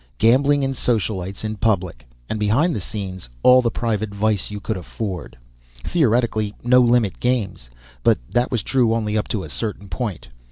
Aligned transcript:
Gambling 0.17 0.63
and 0.63 0.75
socialities 0.75 1.43
in 1.43 1.57
public 1.57 2.07
and 2.27 2.39
behind 2.39 2.75
the 2.75 2.79
scenes 2.79 3.29
all 3.43 3.61
the 3.61 3.69
private 3.69 4.11
vice 4.15 4.49
you 4.49 4.59
could 4.59 4.75
afford. 4.75 5.37
Theoretically 5.83 6.55
no 6.63 6.79
limit 6.81 7.19
games, 7.19 7.69
but 8.01 8.17
that 8.31 8.49
was 8.49 8.63
true 8.63 8.95
only 8.95 9.15
up 9.15 9.27
to 9.27 9.43
a 9.43 9.49
certain 9.49 9.89
point. 9.89 10.29